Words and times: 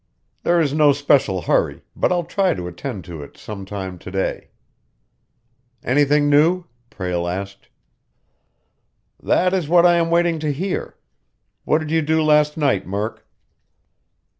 There 0.41 0.59
is 0.59 0.73
no 0.73 0.93
special 0.93 1.43
hurry, 1.43 1.83
but 1.95 2.11
I'll 2.11 2.23
try 2.23 2.55
to 2.55 2.67
attend 2.67 3.03
to 3.05 3.21
it 3.21 3.37
some 3.37 3.65
time 3.67 3.99
to 3.99 4.09
day." 4.09 4.47
"Anything 5.83 6.27
new?" 6.27 6.63
Prale 6.89 7.27
asked. 7.27 7.69
"That 9.21 9.53
is 9.53 9.69
what 9.69 9.85
I 9.85 9.97
am 9.97 10.09
waiting 10.09 10.39
to 10.39 10.51
hear. 10.51 10.95
What 11.65 11.77
did 11.81 11.91
you 11.91 12.01
do 12.01 12.23
last 12.23 12.57
night, 12.57 12.87
Murk?" 12.87 13.27